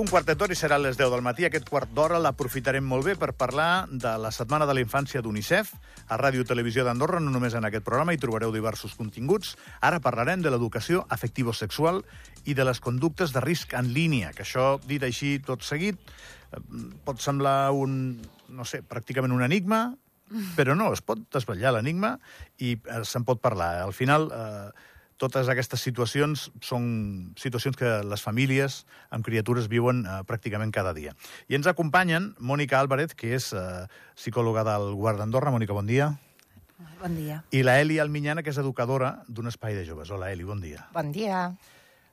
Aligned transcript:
Un 0.00 0.08
quartet 0.08 0.38
d'hora 0.40 0.54
i 0.54 0.56
serà 0.56 0.78
a 0.78 0.80
les 0.80 0.96
10 0.96 1.10
del 1.12 1.20
matí. 1.20 1.44
Aquest 1.44 1.66
quart 1.68 1.90
d'hora 1.92 2.16
l'aprofitarem 2.24 2.86
molt 2.88 3.04
bé 3.04 3.14
per 3.20 3.34
parlar 3.36 3.84
de 3.92 4.14
la 4.22 4.30
Setmana 4.32 4.64
de 4.64 4.72
la 4.72 4.80
Infància 4.80 5.20
d'UNICEF. 5.20 5.74
A 6.08 6.16
Ràdio 6.16 6.46
Televisió 6.48 6.86
d'Andorra, 6.86 7.18
no 7.20 7.28
només 7.34 7.52
en 7.52 7.66
aquest 7.68 7.84
programa, 7.84 8.14
hi 8.16 8.20
trobareu 8.22 8.48
diversos 8.54 8.94
continguts. 8.96 9.58
Ara 9.84 9.98
parlarem 10.00 10.40
de 10.40 10.48
l'educació 10.54 11.02
afectivo-sexual 11.12 12.00
i 12.48 12.56
de 12.56 12.64
les 12.64 12.80
conductes 12.80 13.34
de 13.36 13.42
risc 13.44 13.74
en 13.76 13.90
línia, 13.92 14.30
que 14.32 14.46
això, 14.46 14.78
dit 14.88 15.04
així 15.04 15.34
tot 15.44 15.68
seguit, 15.68 16.00
eh, 16.00 16.62
pot 17.04 17.20
semblar 17.20 17.74
un, 17.76 18.22
no 18.48 18.64
sé, 18.64 18.80
pràcticament 18.80 19.36
un 19.36 19.44
enigma, 19.44 19.82
però 20.56 20.78
no, 20.78 20.94
es 20.96 21.04
pot 21.04 21.28
desvetllar 21.28 21.74
l'enigma 21.76 22.14
i 22.56 22.78
eh, 22.78 23.04
se'n 23.04 23.28
pot 23.28 23.44
parlar. 23.44 23.74
Al 23.84 23.92
final, 23.92 24.30
eh, 24.32 24.88
totes 25.20 25.50
aquestes 25.52 25.82
situacions 25.84 26.48
són 26.64 26.86
situacions 27.38 27.76
que 27.76 27.92
les 28.06 28.24
famílies 28.24 28.80
amb 29.12 29.26
criatures 29.26 29.68
viuen 29.68 30.02
eh, 30.06 30.20
pràcticament 30.28 30.72
cada 30.72 30.94
dia. 30.96 31.12
I 31.52 31.58
ens 31.58 31.68
acompanyen 31.70 32.32
Mònica 32.40 32.80
Álvarez, 32.80 33.14
que 33.14 33.34
és 33.36 33.52
eh, 33.52 33.84
psicòloga 34.16 34.64
del 34.66 34.94
Govern 34.96 35.20
d'Andorra. 35.20 35.52
Mònica, 35.52 35.76
bon 35.76 35.90
dia. 35.90 36.14
Bon 37.00 37.12
dia. 37.16 37.42
I 37.52 37.60
la 37.64 37.76
Eli 37.80 37.98
Alminyana, 38.00 38.42
que 38.42 38.52
és 38.52 38.60
educadora 38.60 39.18
d'un 39.28 39.52
espai 39.52 39.76
de 39.76 39.84
joves. 39.84 40.10
Hola, 40.10 40.32
Eli, 40.32 40.48
bon 40.48 40.64
dia. 40.64 40.86
Bon 40.96 41.12
dia. 41.12 41.50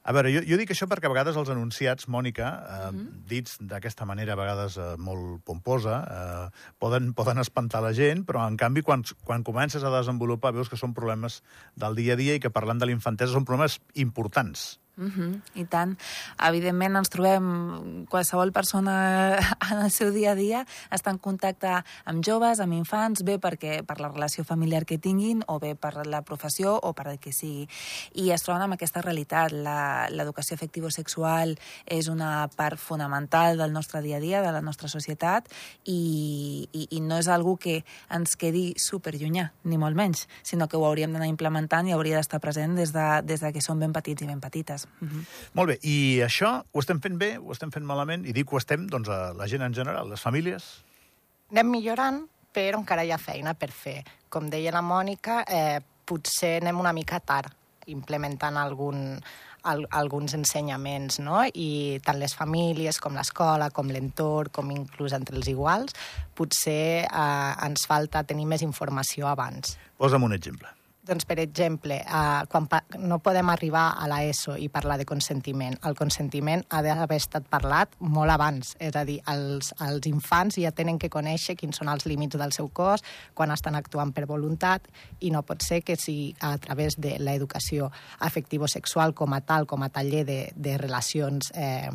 A 0.08 0.14
veure, 0.16 0.30
jo, 0.32 0.40
jo 0.48 0.56
dic 0.56 0.72
això 0.72 0.88
perquè 0.88 1.10
a 1.10 1.12
vegades 1.12 1.36
els 1.36 1.50
anunciats, 1.52 2.08
Mònica, 2.08 2.48
eh, 2.48 2.78
mm 2.92 2.98
-hmm. 2.98 3.24
dits 3.28 3.58
d'aquesta 3.60 4.06
manera 4.08 4.34
a 4.34 4.40
vegades 4.40 4.78
eh, 4.78 4.96
molt 4.98 5.44
pomposa, 5.44 5.98
eh, 6.18 6.48
poden, 6.80 7.12
poden 7.14 7.44
espantar 7.44 7.82
la 7.84 7.92
gent, 7.92 8.24
però 8.26 8.48
en 8.48 8.56
canvi 8.56 8.82
quan, 8.82 9.04
quan 9.26 9.44
comences 9.44 9.84
a 9.84 9.92
desenvolupar 9.92 10.54
veus 10.54 10.70
que 10.70 10.80
són 10.80 10.94
problemes 10.94 11.44
del 11.76 11.96
dia 11.96 12.14
a 12.14 12.16
dia 12.16 12.36
i 12.36 12.40
que 12.40 12.50
parlant 12.50 12.80
de 12.80 12.86
l'infantesa 12.86 13.34
són 13.34 13.44
problemes 13.44 13.82
importants. 13.96 14.80
Uh 14.98 15.06
-huh, 15.06 15.42
I 15.54 15.66
tant. 15.66 16.00
Evidentment 16.42 16.96
ens 16.96 17.10
trobem 17.10 18.06
qualsevol 18.10 18.52
persona 18.52 19.38
en 19.72 19.80
el 19.84 19.92
seu 19.92 20.12
dia 20.12 20.32
a 20.32 20.36
dia 20.36 20.66
està 20.90 21.12
en 21.12 21.20
contacte 21.20 21.84
amb 22.06 22.26
joves, 22.26 22.60
amb 22.60 22.74
infants, 22.74 23.22
bé 23.22 23.38
perquè 23.38 23.84
per 23.86 24.00
la 24.00 24.10
relació 24.10 24.44
familiar 24.44 24.86
que 24.86 24.98
tinguin 24.98 25.44
o 25.48 25.60
bé 25.60 25.76
per 25.76 26.08
la 26.08 26.22
professió 26.24 26.80
o 26.82 26.94
per 26.94 27.08
el 27.08 27.20
que 27.20 27.32
sigui. 27.32 27.68
I 28.14 28.32
es 28.32 28.42
troben 28.42 28.64
amb 28.64 28.74
aquesta 28.74 29.02
realitat. 29.02 29.52
L'educació 29.52 30.56
afectivo-sexual 30.56 31.60
és 31.86 32.08
una 32.08 32.50
part 32.56 32.80
fonamental 32.80 33.58
del 33.58 33.74
nostre 33.74 34.02
dia 34.02 34.18
a 34.18 34.20
dia, 34.20 34.42
de 34.42 34.52
la 34.52 34.62
nostra 34.62 34.88
societat 34.88 35.48
i, 35.86 36.68
i, 36.72 36.88
i 36.90 37.02
no 37.02 37.18
és 37.18 37.28
algo 37.28 37.58
que 37.58 37.84
ens 38.10 38.36
quedi 38.36 38.74
superllunyà, 38.78 39.52
ni 39.64 39.78
molt 39.78 39.96
menys, 39.96 40.28
sinó 40.42 40.68
que 40.68 40.78
ho 40.78 40.86
hauríem 40.86 41.14
d'anar 41.14 41.28
implementant 41.28 41.88
i 41.88 41.94
hauria 41.94 42.18
d'estar 42.18 42.40
present 42.40 42.76
des 42.76 42.94
de, 42.94 43.22
des 43.24 43.40
de 43.40 43.54
que 43.54 43.62
som 43.62 43.80
ben 43.80 43.94
petits 43.94 44.24
i 44.24 44.28
ben 44.28 44.42
petites. 44.42 44.87
Uh 45.02 45.08
-huh. 45.08 45.26
Molt 45.54 45.70
bé, 45.70 45.80
i 45.84 46.22
això 46.22 46.64
ho 46.72 46.80
estem 46.80 47.00
fent 47.00 47.18
bé, 47.18 47.38
ho 47.38 47.52
estem 47.52 47.72
fent 47.72 47.86
malament? 47.86 48.26
I 48.26 48.34
dic 48.34 48.52
ho 48.52 48.58
estem, 48.58 48.88
doncs, 48.88 49.10
a 49.10 49.34
la 49.34 49.48
gent 49.48 49.62
en 49.62 49.74
general, 49.74 50.10
les 50.10 50.22
famílies? 50.22 50.84
Anem 51.52 51.70
millorant, 51.70 52.28
però 52.54 52.80
encara 52.80 53.04
hi 53.04 53.12
ha 53.12 53.18
feina 53.18 53.54
per 53.54 53.72
fer. 53.72 54.04
Com 54.30 54.50
deia 54.50 54.72
la 54.72 54.82
Mònica, 54.82 55.44
eh, 55.48 55.80
potser 56.06 56.62
anem 56.62 56.80
una 56.80 56.94
mica 56.94 57.20
tard 57.20 57.54
implementant 57.88 58.58
algun, 58.58 59.20
al, 59.64 59.86
alguns 59.92 60.34
ensenyaments, 60.38 61.20
no? 61.20 61.42
I 61.54 62.00
tant 62.06 62.20
les 62.20 62.36
famílies 62.36 63.00
com 63.04 63.16
l'escola, 63.16 63.70
com 63.76 63.92
l'entorn, 63.92 64.52
com 64.54 64.72
inclús 64.72 65.16
entre 65.18 65.38
els 65.38 65.50
iguals, 65.52 65.96
potser 66.38 67.06
eh, 67.06 67.68
ens 67.68 67.88
falta 67.90 68.24
tenir 68.28 68.48
més 68.48 68.66
informació 68.66 69.28
abans. 69.28 69.78
Posa'm 69.98 70.28
un 70.28 70.36
exemple. 70.38 70.77
Doncs, 71.08 71.24
per 71.26 71.40
exemple, 71.40 71.96
eh, 72.02 72.42
quan 72.52 72.68
no 73.00 73.20
podem 73.24 73.50
arribar 73.50 73.94
a 73.96 74.08
l'ESO 74.12 74.58
i 74.60 74.68
parlar 74.68 74.98
de 75.00 75.06
consentiment. 75.08 75.78
El 75.88 75.96
consentiment 75.96 76.66
ha 76.70 76.82
d'haver 76.84 77.20
estat 77.22 77.48
parlat 77.48 77.94
molt 78.00 78.34
abans, 78.34 78.74
és 78.84 78.96
a 78.96 79.06
dir, 79.08 79.22
els, 79.32 79.72
els 79.88 80.10
infants 80.12 80.60
ja 80.60 80.74
tenen 80.76 81.00
que 81.00 81.10
conèixer 81.10 81.56
quins 81.56 81.80
són 81.80 81.88
els 81.94 82.06
límits 82.06 82.36
del 82.36 82.52
seu 82.52 82.68
cos, 82.68 83.06
quan 83.34 83.56
estan 83.56 83.80
actuant 83.80 84.12
per 84.12 84.26
voluntat, 84.28 84.90
i 85.22 85.32
no 85.32 85.46
pot 85.48 85.64
ser 85.64 85.82
que 85.88 85.96
si 85.96 86.36
a 86.42 86.58
través 86.58 87.00
de 87.00 87.16
l'educació 87.24 87.92
afectivo-sexual 88.20 89.16
com 89.16 89.34
a 89.34 89.42
tal, 89.42 89.66
com 89.66 89.84
a 89.84 89.90
taller 89.90 90.26
de, 90.28 90.40
de 90.56 90.78
relacions 90.78 91.54
eh, 91.56 91.90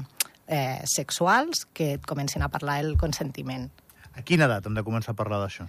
eh, 0.47 0.81
sexuals, 0.89 1.67
que 1.73 1.95
et 1.99 2.07
comencin 2.07 2.43
a 2.43 2.49
parlar 2.49 2.81
el 2.81 2.97
consentiment. 2.97 3.69
A 4.17 4.25
quina 4.25 4.49
edat 4.49 4.67
hem 4.69 4.77
de 4.77 4.85
començar 4.85 5.13
a 5.13 5.21
parlar 5.21 5.45
d'això? 5.45 5.69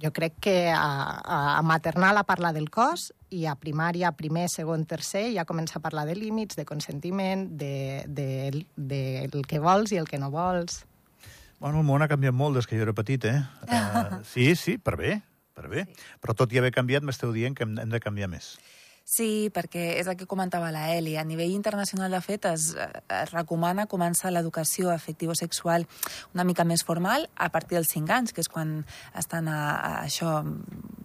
Jo 0.00 0.12
crec 0.16 0.38
que 0.40 0.70
a, 0.72 1.58
a 1.58 1.62
maternal 1.62 2.16
a 2.16 2.24
parlar 2.24 2.54
del 2.56 2.70
cos 2.72 3.10
i 3.30 3.44
a 3.46 3.54
primària, 3.60 4.12
primer, 4.16 4.48
segon, 4.48 4.86
tercer, 4.88 5.26
ja 5.34 5.44
comença 5.44 5.78
a 5.78 5.84
parlar 5.84 6.06
de 6.08 6.16
límits, 6.16 6.56
de 6.56 6.64
consentiment, 6.64 7.46
de, 7.60 8.06
de, 8.08 8.64
de, 8.76 9.02
el 9.26 9.44
que 9.46 9.60
vols 9.60 9.92
i 9.92 10.00
el 10.00 10.08
que 10.08 10.18
no 10.18 10.32
vols. 10.32 10.84
Bueno, 11.60 11.82
el 11.82 11.84
món 11.84 12.00
ha 12.00 12.08
canviat 12.08 12.32
molt 12.32 12.56
des 12.56 12.66
que 12.66 12.78
jo 12.78 12.86
era 12.86 12.96
petit, 12.96 13.26
eh? 13.28 13.42
Uh, 13.68 14.22
sí, 14.32 14.54
sí, 14.56 14.78
per 14.80 14.96
bé, 14.96 15.18
per 15.52 15.68
bé. 15.68 15.84
Sí. 15.84 16.10
Però 16.24 16.34
tot 16.34 16.52
i 16.52 16.60
haver 16.62 16.72
canviat, 16.72 17.04
m'esteu 17.04 17.34
dient 17.36 17.54
que 17.54 17.68
hem, 17.68 17.76
hem 17.82 17.92
de 17.92 18.00
canviar 18.00 18.30
més. 18.32 18.54
Sí, 19.04 19.50
perquè 19.50 19.96
és 19.98 20.06
el 20.06 20.16
que 20.16 20.28
comentava 20.30 20.70
la 20.70 20.84
Eli. 20.94 21.16
A 21.18 21.24
nivell 21.26 21.50
internacional, 21.50 22.12
de 22.14 22.20
fet, 22.22 22.46
es, 22.46 22.70
es 22.76 23.32
recomana 23.34 23.88
començar 23.90 24.30
l'educació 24.30 24.92
afectivo-sexual 24.94 25.86
una 26.34 26.46
mica 26.46 26.64
més 26.64 26.84
formal 26.86 27.26
a 27.34 27.50
partir 27.50 27.78
dels 27.78 27.90
5 27.90 28.14
anys, 28.14 28.34
que 28.36 28.44
és 28.44 28.50
quan 28.52 28.84
estan 29.18 29.50
a, 29.50 29.60
a 29.74 29.92
això 30.04 30.40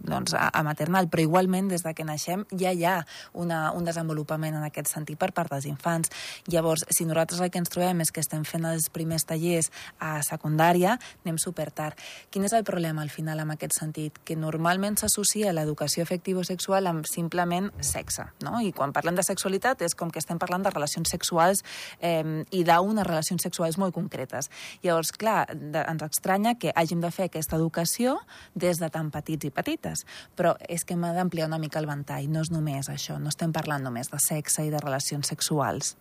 doncs, 0.06 0.34
a, 0.34 0.48
a 0.48 0.62
maternal, 0.66 1.10
però 1.10 1.24
igualment 1.24 1.70
des 1.72 1.84
de 1.84 1.92
que 1.94 2.06
naixem 2.06 2.44
ja 2.56 2.72
hi 2.72 2.84
ha 2.86 2.96
una, 3.34 3.72
un 3.76 3.86
desenvolupament 3.86 4.56
en 4.56 4.66
aquest 4.66 4.90
sentit 4.92 5.18
per 5.20 5.32
part 5.36 5.52
dels 5.52 5.66
infants. 5.68 6.12
Llavors, 6.50 6.86
si 6.90 7.06
nosaltres 7.06 7.42
el 7.44 7.50
que 7.50 7.60
ens 7.62 7.72
trobem 7.72 8.02
és 8.04 8.12
que 8.12 8.22
estem 8.24 8.44
fent 8.48 8.66
els 8.68 8.88
primers 8.94 9.26
tallers 9.28 9.70
a 10.00 10.20
secundària, 10.26 10.96
anem 11.24 11.38
super 11.42 11.68
tard. 11.70 11.98
Quin 12.30 12.46
és 12.46 12.54
el 12.56 12.64
problema 12.64 13.02
al 13.02 13.12
final 13.12 13.40
amb 13.42 13.56
aquest 13.56 13.76
sentit? 13.78 14.20
Que 14.24 14.36
normalment 14.38 14.98
s'associa 15.00 15.54
l'educació 15.56 16.06
afectivo-sexual 16.06 16.86
amb 16.90 17.06
simplement 17.10 17.70
sexe, 17.80 18.28
no? 18.44 18.60
I 18.62 18.72
quan 18.76 18.94
parlem 18.96 19.18
de 19.18 19.24
sexualitat 19.26 19.82
és 19.86 19.96
com 19.98 20.10
que 20.12 20.22
estem 20.22 20.40
parlant 20.42 20.64
de 20.64 20.72
relacions 20.74 21.10
sexuals 21.10 21.62
eh, 22.00 22.44
i 22.50 22.64
d'unes 22.66 23.06
relacions 23.06 23.42
sexuals 23.42 23.78
molt 23.80 23.94
concretes. 23.96 24.50
Llavors, 24.84 25.12
clar, 25.16 25.46
de, 25.54 25.82
ens 25.82 26.04
estranya 26.06 26.56
que 26.60 26.72
hàgim 26.74 27.00
de 27.02 27.10
fer 27.14 27.28
aquesta 27.30 27.58
educació 27.58 28.16
des 28.54 28.80
de 28.82 28.90
tan 28.92 29.10
petits 29.14 29.48
i 29.48 29.52
petites, 29.54 29.95
però 30.36 30.56
és 30.68 30.84
que 30.84 30.96
hem 30.96 31.06
d'ampliar 31.16 31.48
una 31.48 31.60
mica 31.62 31.80
el 31.80 31.88
ventall, 31.88 32.28
no 32.32 32.42
és 32.44 32.50
només 32.52 32.90
això, 32.92 33.20
no 33.22 33.32
estem 33.32 33.54
parlant 33.56 33.86
només 33.86 34.10
de 34.12 34.20
sexe 34.20 34.66
i 34.66 34.72
de 34.72 34.82
relacions 34.82 35.30
sexuals. 35.32 35.94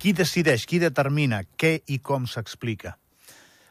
Qui 0.00 0.14
decideix, 0.16 0.66
qui 0.66 0.80
determina 0.80 1.42
què 1.60 1.78
i 1.92 2.00
com 2.00 2.26
s'explica? 2.26 2.96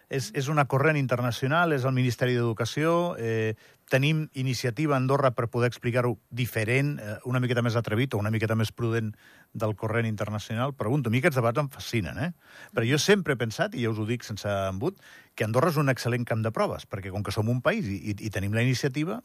És, 0.10 0.32
és 0.34 0.48
una 0.50 0.66
corrent 0.66 0.98
internacional, 0.98 1.74
és 1.74 1.86
el 1.86 1.94
Ministeri 1.94 2.34
d'Educació, 2.34 3.16
eh, 3.22 3.54
tenim 3.90 4.28
iniciativa 4.38 4.94
a 4.96 5.00
Andorra 5.02 5.32
per 5.38 5.50
poder 5.50 5.68
explicar-ho 5.70 6.16
diferent, 6.30 6.96
eh, 7.02 7.18
una 7.26 7.42
miqueta 7.42 7.62
més 7.66 7.76
atrevit 7.78 8.14
o 8.14 8.22
una 8.22 8.32
miqueta 8.34 8.56
més 8.56 8.72
prudent 8.72 9.12
del 9.54 9.76
corrent 9.76 10.06
internacional. 10.06 10.74
Pregunto, 10.78 11.10
a 11.10 11.12
mi 11.12 11.22
aquests 11.22 11.38
debats 11.42 11.62
em 11.62 11.70
fascinen, 11.74 12.22
eh? 12.22 12.32
Però 12.74 12.86
jo 12.86 13.02
sempre 13.02 13.34
he 13.34 13.42
pensat, 13.42 13.76
i 13.76 13.86
ja 13.86 13.94
us 13.94 14.00
ho 14.00 14.06
dic 14.06 14.24
sense 14.24 14.50
embut, 14.70 15.02
que 15.40 15.48
Andorra 15.48 15.72
és 15.72 15.80
un 15.80 15.88
excel·lent 15.88 16.26
camp 16.28 16.42
de 16.44 16.52
proves, 16.52 16.84
perquè 16.92 17.14
com 17.14 17.24
que 17.24 17.32
som 17.32 17.48
un 17.48 17.62
país 17.64 17.88
i, 17.88 18.12
i, 18.12 18.32
tenim 18.34 18.52
la 18.58 18.66
iniciativa, 18.66 19.22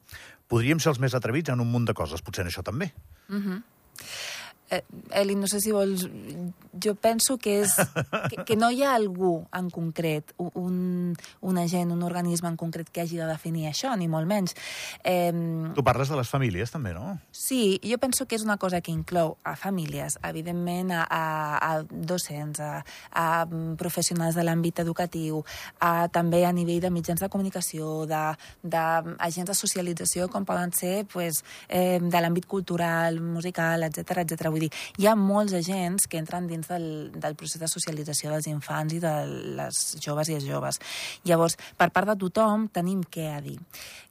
podríem 0.47 0.79
ser 0.79 0.93
els 0.93 1.01
més 1.03 1.17
atrevits 1.19 1.51
en 1.51 1.63
un 1.65 1.73
munt 1.73 1.89
de 1.91 1.97
coses, 1.99 2.23
potser 2.23 2.45
en 2.45 2.53
això 2.53 2.63
també. 2.63 2.93
Uh 3.27 3.41
-huh. 3.43 3.59
Eh, 3.59 4.44
Eli, 5.13 5.35
no 5.37 5.47
sé 5.47 5.61
si 5.61 5.73
vols... 5.73 6.09
Jo 6.83 6.97
penso 6.99 7.37
que 7.39 7.61
és... 7.63 7.77
Que, 8.31 8.43
que 8.49 8.57
no 8.57 8.71
hi 8.73 8.83
ha 8.83 8.95
algú 8.97 9.45
en 9.55 9.69
concret, 9.71 10.33
un, 10.39 11.15
un 11.45 11.59
agent, 11.61 11.93
un 11.93 12.03
organisme 12.03 12.49
en 12.49 12.57
concret 12.59 12.89
que 12.91 13.03
hagi 13.05 13.19
de 13.21 13.29
definir 13.29 13.69
això, 13.69 13.93
ni 14.01 14.09
molt 14.11 14.27
menys. 14.27 14.57
Eh, 15.05 15.31
tu 15.77 15.85
parles 15.87 16.11
de 16.11 16.19
les 16.19 16.31
famílies, 16.31 16.73
també, 16.73 16.95
no? 16.97 17.19
Sí, 17.31 17.79
jo 17.85 17.99
penso 18.03 18.27
que 18.27 18.39
és 18.39 18.47
una 18.47 18.57
cosa 18.59 18.81
que 18.81 18.95
inclou 18.95 19.37
a 19.45 19.55
famílies, 19.61 20.17
evidentment 20.25 20.91
a, 20.97 21.05
a, 21.05 21.23
a 21.59 21.71
docents, 21.85 22.63
a, 22.65 22.81
a 23.13 23.27
professionals 23.79 24.35
de 24.39 24.47
l'àmbit 24.47 24.83
educatiu, 24.83 25.45
a, 25.79 26.09
també 26.09 26.45
a 26.49 26.53
nivell 26.57 26.83
de 26.83 26.93
mitjans 26.95 27.23
de 27.23 27.31
comunicació, 27.31 28.07
d'agents 28.09 28.65
de, 28.65 29.51
de 29.53 29.59
socialització, 29.61 30.29
com 30.33 30.49
poden 30.49 30.75
ser 30.75 31.05
pues, 31.13 31.45
eh, 31.69 32.01
de 32.01 32.25
l'àmbit 32.25 32.49
cultural, 32.51 33.21
musical, 33.21 33.87
etc 33.87 34.25
etc. 34.25 34.51
Vull 34.55 34.67
dir, 34.67 34.71
hi 35.03 35.09
ha 35.11 35.17
molts 35.19 35.57
agents 35.59 36.07
que 36.11 36.21
entren 36.23 36.47
dins 36.51 36.71
del, 36.71 36.87
del 37.11 37.35
procés 37.39 37.63
de 37.63 37.71
socialització 37.71 38.31
dels 38.31 38.47
infants 38.51 38.95
i 38.95 39.01
de 39.03 39.15
les 39.59 39.83
joves 40.05 40.31
i 40.31 40.39
els 40.39 40.47
joves. 40.47 40.79
Llavors, 41.27 41.59
per 41.79 41.91
part 41.95 42.13
de 42.13 42.19
tothom, 42.23 42.69
tenim 42.71 43.03
què 43.03 43.29
a 43.35 43.43
dir. 43.43 43.59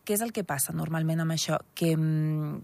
Què 0.04 0.18
és 0.18 0.26
el 0.26 0.36
que 0.36 0.44
passa 0.44 0.76
normalment 0.76 1.24
amb 1.24 1.38
això? 1.38 1.62
Que, 1.80 1.96
mm, 1.96 2.60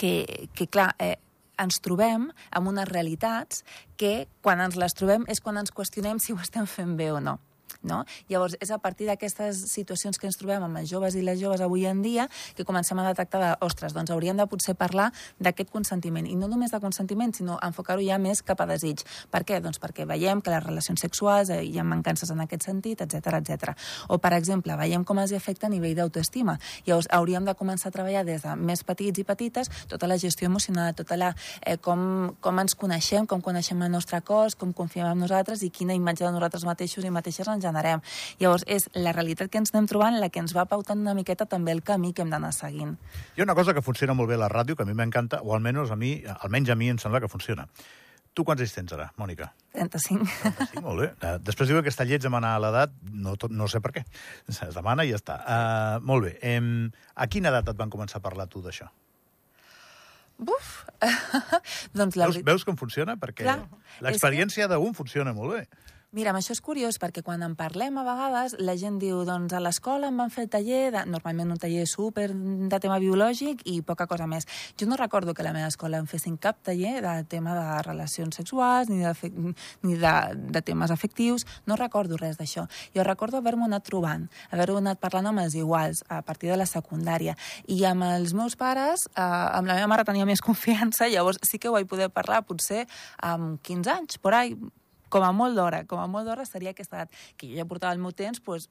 que, 0.00 0.12
que 0.56 0.68
clar, 0.72 0.94
eh, 0.98 1.18
ens 1.60 1.80
trobem 1.84 2.30
amb 2.50 2.72
unes 2.72 2.88
realitats 2.88 3.62
que, 4.00 4.26
quan 4.42 4.62
ens 4.64 4.78
les 4.80 4.96
trobem, 4.96 5.28
és 5.28 5.40
quan 5.44 5.60
ens 5.60 5.74
qüestionem 5.74 6.20
si 6.22 6.32
ho 6.32 6.40
estem 6.40 6.66
fent 6.66 6.96
bé 6.96 7.12
o 7.12 7.20
no. 7.20 7.38
No? 7.84 8.02
Llavors, 8.28 8.56
és 8.60 8.70
a 8.70 8.78
partir 8.82 9.08
d'aquestes 9.10 9.64
situacions 9.72 10.18
que 10.18 10.28
ens 10.28 10.38
trobem 10.40 10.62
amb 10.62 10.80
els 10.80 10.90
joves 10.90 11.16
i 11.16 11.24
les 11.24 11.40
joves 11.40 11.60
avui 11.60 11.86
en 11.86 12.02
dia 12.02 12.28
que 12.56 12.66
comencem 12.68 12.98
a 12.98 13.06
detectar 13.08 13.40
de, 13.42 13.50
ostres, 13.64 13.94
doncs 13.96 14.10
hauríem 14.10 14.38
de 14.38 14.46
potser 14.46 14.74
parlar 14.78 15.10
d'aquest 15.42 15.70
consentiment, 15.72 16.26
i 16.26 16.36
no 16.36 16.48
només 16.48 16.72
de 16.72 16.80
consentiment, 16.80 17.34
sinó 17.34 17.58
enfocar-ho 17.62 18.02
ja 18.04 18.18
més 18.22 18.42
cap 18.42 18.60
a 18.62 18.68
desig. 18.70 19.02
Per 19.30 19.42
què? 19.48 19.60
Doncs 19.62 19.80
perquè 19.82 20.06
veiem 20.08 20.42
que 20.42 20.52
les 20.52 20.64
relacions 20.64 21.00
sexuals 21.00 21.50
eh, 21.50 21.62
hi 21.66 21.78
ha 21.78 21.86
mancances 21.86 22.30
en 22.30 22.42
aquest 22.44 22.68
sentit, 22.68 23.02
etc 23.04 23.38
etc. 23.40 23.74
O, 24.08 24.18
per 24.22 24.32
exemple, 24.36 24.76
veiem 24.78 25.04
com 25.04 25.20
els 25.22 25.32
afecta 25.36 25.68
a 25.68 25.72
nivell 25.72 25.96
d'autoestima. 25.98 26.58
Llavors, 26.86 27.08
hauríem 27.12 27.46
de 27.46 27.54
començar 27.58 27.90
a 27.90 27.94
treballar 27.94 28.24
des 28.28 28.44
de 28.44 28.54
més 28.56 28.84
petits 28.86 29.22
i 29.22 29.26
petites 29.26 29.70
tota 29.90 30.08
la 30.10 30.18
gestió 30.20 30.48
emocional, 30.48 30.94
tota 30.98 31.18
la, 31.18 31.32
eh, 31.64 31.76
com, 31.76 32.34
com 32.40 32.62
ens 32.62 32.76
coneixem, 32.78 33.26
com 33.26 33.42
coneixem 33.44 33.82
el 33.82 33.92
nostre 33.92 34.20
cos, 34.22 34.56
com 34.58 34.72
confiem 34.72 35.08
en 35.10 35.22
nosaltres 35.24 35.62
i 35.62 35.70
quina 35.70 35.96
imatge 35.96 36.24
de 36.24 36.32
nosaltres 36.32 36.66
mateixos 36.68 37.04
i 37.04 37.10
mateixes 37.10 37.48
ens 37.48 37.64
generem. 37.72 38.04
Llavors, 38.40 38.66
és 38.68 38.88
la 38.94 39.14
realitat 39.16 39.50
que 39.50 39.58
ens 39.62 39.72
anem 39.74 39.88
trobant 39.90 40.20
la 40.20 40.28
que 40.28 40.42
ens 40.42 40.54
va 40.56 40.66
pautant 40.70 41.00
una 41.00 41.16
miqueta 41.18 41.48
també 41.48 41.72
el 41.72 41.82
camí 41.82 42.12
que 42.12 42.22
hem 42.22 42.30
d'anar 42.30 42.52
seguint. 42.56 42.94
Hi 43.36 43.42
ha 43.42 43.48
una 43.48 43.56
cosa 43.58 43.74
que 43.74 43.82
funciona 43.82 44.14
molt 44.14 44.30
bé 44.30 44.38
a 44.38 44.44
la 44.44 44.52
ràdio, 44.52 44.76
que 44.76 44.86
a 44.86 44.88
mi 44.88 44.94
m'encanta, 44.94 45.42
o 45.42 45.56
almenys 45.56 45.90
a 45.90 45.98
mi, 45.98 46.14
almenys 46.38 46.70
a 46.70 46.78
mi 46.78 46.92
em 46.92 47.00
sembla 47.02 47.20
que 47.24 47.32
funciona. 47.32 47.68
Tu 48.32 48.44
quants 48.48 48.62
anys 48.64 48.72
tens 48.72 48.92
ara, 48.96 49.10
Mònica? 49.20 49.50
35. 49.76 50.24
35, 50.24 50.80
molt 50.86 51.02
bé. 51.02 51.08
Uh, 51.20 51.36
després 51.44 51.68
diu 51.68 51.76
que 51.76 51.82
aquesta 51.84 52.06
lleig 52.08 52.22
demanar 52.24 52.54
l'edat, 52.64 52.94
no, 53.12 53.34
tot, 53.36 53.52
no 53.52 53.68
sé 53.68 53.82
per 53.84 53.92
què. 53.98 54.04
Es 54.48 54.62
demana 54.72 55.04
i 55.04 55.12
ja 55.12 55.20
està. 55.20 55.36
Uh, 55.44 55.98
molt 56.08 56.24
bé. 56.24 56.32
Um, 56.54 56.88
a 57.12 57.28
quina 57.28 57.52
edat 57.52 57.68
et 57.74 57.80
van 57.80 57.92
començar 57.92 58.22
a 58.22 58.24
parlar 58.24 58.48
tu 58.48 58.64
d'això? 58.64 58.88
Buf! 60.42 60.70
doncs 61.98 62.16
la 62.16 62.30
veus, 62.30 62.40
veus 62.46 62.64
com 62.66 62.78
funciona? 62.80 63.18
Perquè 63.20 63.46
l'experiència 64.02 64.64
que... 64.64 64.74
d'un 64.74 64.96
funciona 64.96 65.36
molt 65.36 65.58
bé. 65.58 65.90
Mira, 66.12 66.34
això 66.36 66.52
és 66.52 66.60
curiós 66.60 66.98
perquè 67.00 67.22
quan 67.24 67.40
en 67.40 67.54
parlem 67.56 67.96
a 67.96 68.02
vegades 68.04 68.52
la 68.60 68.74
gent 68.76 68.98
diu, 69.00 69.22
doncs 69.24 69.54
a 69.56 69.60
l'escola 69.64 70.10
em 70.12 70.18
van 70.20 70.28
fer 70.28 70.42
el 70.44 70.50
taller, 70.52 70.80
de, 70.92 71.04
normalment 71.08 71.54
un 71.54 71.60
taller 71.62 71.86
super 71.88 72.26
de 72.34 72.80
tema 72.84 72.98
biològic 73.00 73.62
i 73.72 73.78
poca 73.80 74.04
cosa 74.10 74.26
més. 74.28 74.44
Jo 74.76 74.90
no 74.90 74.98
recordo 75.00 75.32
que 75.32 75.40
a 75.40 75.46
la 75.46 75.54
meva 75.56 75.70
escola 75.72 75.96
em 75.96 76.08
fessin 76.10 76.36
cap 76.36 76.58
taller 76.68 76.98
de 77.00 77.14
tema 77.32 77.54
de 77.56 77.78
relacions 77.86 78.36
sexuals 78.36 78.90
ni 78.92 79.00
de, 79.00 79.30
ni 79.88 79.96
de, 80.02 80.12
de 80.52 80.60
temes 80.60 80.92
afectius, 80.92 81.46
no 81.64 81.80
recordo 81.80 82.20
res 82.20 82.36
d'això. 82.36 82.66
Jo 82.92 83.08
recordo 83.08 83.40
haver-m'ho 83.40 83.70
anat 83.70 83.88
trobant, 83.88 84.28
haver-ho 84.52 84.76
anat 84.82 85.00
parlant 85.00 85.30
amb 85.32 85.46
els 85.46 85.56
iguals 85.56 86.04
a 86.12 86.20
partir 86.20 86.52
de 86.52 86.60
la 86.60 86.68
secundària. 86.68 87.38
I 87.72 87.80
amb 87.88 88.04
els 88.10 88.36
meus 88.36 88.60
pares, 88.60 89.08
eh, 89.16 89.24
amb 89.24 89.64
la 89.64 89.80
meva 89.80 89.88
mare 89.96 90.04
tenia 90.04 90.28
més 90.28 90.44
confiança, 90.50 91.08
llavors 91.08 91.40
sí 91.48 91.56
que 91.56 91.72
ho 91.72 91.76
vaig 91.80 91.88
poder 91.88 92.12
parlar 92.12 92.44
potser 92.44 92.84
amb 93.16 93.64
15 93.64 93.96
anys, 93.96 94.20
por 94.20 94.36
ahí, 94.36 94.58
com 95.12 95.26
a 95.26 95.32
molt 95.36 95.58
d'hora, 95.58 95.82
com 95.88 96.00
a 96.00 96.08
molt 96.08 96.28
d'hora 96.28 96.46
seria 96.48 96.72
aquesta 96.72 97.02
edat, 97.02 97.18
que 97.36 97.50
jo 97.50 97.60
ja 97.60 97.68
portava 97.68 97.92
el 97.96 98.00
meu 98.02 98.14
temps 98.16 98.40
pues, 98.44 98.70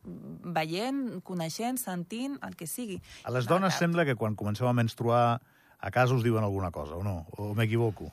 veient, 0.58 1.22
coneixent, 1.28 1.78
sentint, 1.82 2.40
el 2.48 2.58
que 2.58 2.70
sigui. 2.70 2.98
A 3.28 3.34
les 3.36 3.50
dones 3.50 3.78
sembla 3.78 4.08
que 4.08 4.18
quan 4.18 4.38
comenceu 4.40 4.70
a 4.70 4.74
menstruar 4.78 5.42
a 5.82 5.92
casa 5.94 6.18
us 6.18 6.26
diuen 6.26 6.44
alguna 6.46 6.72
cosa, 6.72 6.98
o 6.98 7.06
no? 7.06 7.26
O 7.38 7.54
m'equivoco? 7.58 8.12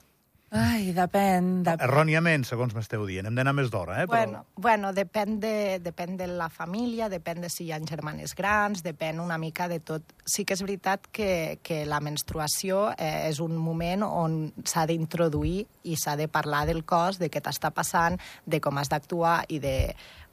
Ai, 0.50 0.94
depèn... 0.96 1.48
De... 1.66 1.74
Erròniament, 1.84 2.46
segons 2.48 2.72
m'esteu 2.72 3.02
dient. 3.08 3.26
Hem 3.28 3.36
d'anar 3.36 3.52
més 3.52 3.68
d'hora, 3.68 3.98
eh? 4.00 4.06
Però... 4.08 4.16
Bueno, 4.16 4.38
bueno 4.56 4.92
depèn, 4.96 5.36
de, 5.42 5.76
depèn 5.84 6.16
de 6.16 6.28
la 6.30 6.48
família, 6.48 7.10
depèn 7.12 7.42
de 7.44 7.50
si 7.52 7.66
hi 7.66 7.72
ha 7.76 7.80
germanes 7.84 8.32
grans, 8.38 8.80
depèn 8.84 9.20
una 9.20 9.36
mica 9.36 9.68
de 9.68 9.80
tot. 9.84 10.14
Sí 10.24 10.46
que 10.48 10.56
és 10.56 10.64
veritat 10.64 11.10
que, 11.12 11.58
que 11.60 11.82
la 11.84 12.00
menstruació 12.00 12.86
eh, 12.96 13.28
és 13.28 13.42
un 13.44 13.58
moment 13.60 14.06
on 14.08 14.38
s'ha 14.64 14.86
d'introduir 14.88 15.66
i 15.84 15.98
s'ha 16.00 16.16
de 16.16 16.30
parlar 16.32 16.64
del 16.70 16.80
cos, 16.88 17.20
de 17.20 17.28
què 17.28 17.44
t'està 17.44 17.68
passant, 17.74 18.16
de 18.48 18.62
com 18.64 18.80
has 18.80 18.88
d'actuar 18.88 19.42
i 19.52 19.60
de 19.60 19.76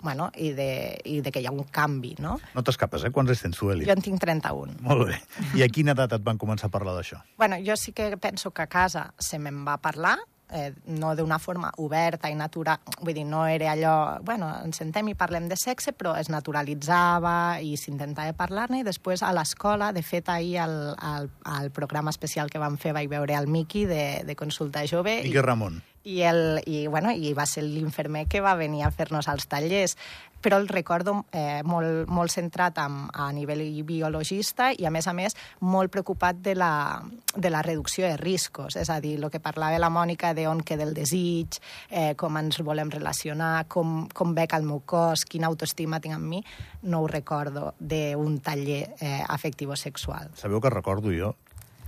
bueno, 0.05 0.29
i, 0.37 0.51
de, 0.55 0.69
i 1.09 1.19
de 1.25 1.33
que 1.33 1.41
hi 1.41 1.49
ha 1.49 1.53
un 1.55 1.65
canvi, 1.73 2.13
no? 2.23 2.37
No 2.53 2.63
t'escapes, 2.63 3.07
eh? 3.07 3.11
Quants 3.15 3.33
anys 3.33 3.43
tens 3.47 3.59
tu, 3.59 3.71
Eli? 3.73 3.87
Jo 3.89 3.95
en 3.97 4.05
tinc 4.05 4.21
31. 4.21 4.77
Molt 4.85 5.09
bé. 5.09 5.19
I 5.57 5.65
a 5.65 5.69
quina 5.73 5.97
edat 5.97 6.15
et 6.19 6.23
van 6.23 6.39
començar 6.39 6.69
a 6.69 6.73
parlar 6.77 6.95
d'això? 6.95 7.19
Bueno, 7.41 7.59
jo 7.65 7.75
sí 7.79 7.91
que 7.97 8.13
penso 8.21 8.53
que 8.53 8.63
a 8.63 8.71
casa 8.71 9.09
se 9.19 9.41
me'n 9.41 9.65
va 9.67 9.79
parlar, 9.81 10.17
eh, 10.51 10.73
no 10.85 11.15
d'una 11.15 11.39
forma 11.39 11.71
oberta 11.81 12.29
i 12.29 12.35
natural, 12.37 12.79
vull 13.01 13.15
dir, 13.15 13.25
no 13.25 13.45
era 13.47 13.71
allò, 13.73 13.95
bueno, 14.23 14.51
ens 14.63 14.77
sentem 14.81 15.09
i 15.09 15.15
parlem 15.17 15.49
de 15.49 15.57
sexe, 15.59 15.93
però 15.93 16.15
es 16.19 16.29
naturalitzava 16.29 17.59
i 17.61 17.75
s'intentava 17.79 18.35
parlar-ne, 18.37 18.83
i 18.83 18.87
després 18.87 19.23
a 19.23 19.33
l'escola, 19.35 19.91
de 19.95 20.05
fet, 20.05 20.29
ahir 20.29 20.59
al, 20.65 20.77
al, 20.97 21.29
al 21.57 21.71
programa 21.75 22.13
especial 22.13 22.53
que 22.53 22.61
vam 22.61 22.77
fer 22.77 22.93
vaig 22.95 23.09
veure 23.09 23.37
el 23.37 23.49
Miqui 23.49 23.85
de, 23.89 24.05
de 24.25 24.37
Consulta 24.37 24.85
Jove. 24.87 25.21
Miqui 25.25 25.41
Ramon 25.41 25.81
i, 25.81 25.94
el, 26.05 26.61
i, 26.65 26.85
bueno, 26.87 27.11
i 27.11 27.33
va 27.33 27.47
ser 27.49 27.65
l'infermer 27.65 28.27
que 28.29 28.41
va 28.41 28.55
venir 28.55 28.85
a 28.85 28.93
fer-nos 28.93 29.27
els 29.31 29.49
tallers 29.49 29.97
però 30.45 30.59
el 30.61 30.67
recordo 30.67 31.25
eh, 31.33 31.63
molt, 31.65 32.05
molt 32.13 32.29
centrat 32.29 32.77
amb, 32.77 33.07
a 33.17 33.31
nivell 33.33 33.63
biologista 33.81 34.67
i, 34.77 34.85
a 34.85 34.91
més 34.93 35.07
a 35.09 35.13
més, 35.17 35.33
molt 35.65 35.89
preocupat 35.89 36.37
de 36.45 36.53
la, 36.53 37.01
de 37.33 37.49
la 37.49 37.63
reducció 37.65 38.05
de 38.05 38.19
riscos. 38.21 38.75
És 38.77 38.91
a 38.93 38.99
dir, 39.01 39.15
el 39.17 39.31
que 39.33 39.41
parlava 39.41 39.79
la 39.81 39.89
Mònica 39.89 40.35
de 40.37 40.45
on 40.45 40.61
queda 40.61 40.85
el 40.85 40.93
desig, 40.93 41.57
eh, 41.89 42.13
com 42.13 42.37
ens 42.37 42.61
volem 42.61 42.93
relacionar, 42.93 43.65
com, 43.65 44.03
com 44.13 44.35
veig 44.37 44.53
el 44.53 44.67
meu 44.69 44.83
cos, 44.85 45.25
quina 45.25 45.49
autoestima 45.49 45.97
tinc 46.03 46.19
en 46.19 46.29
mi, 46.29 46.43
no 46.85 47.01
ho 47.01 47.09
recordo 47.09 47.73
d'un 47.79 48.37
taller 48.45 48.83
eh, 48.99 49.23
afectivo-sexual. 49.25 50.29
Sabeu 50.37 50.61
que 50.61 50.69
recordo 50.69 51.09
jo? 51.09 51.33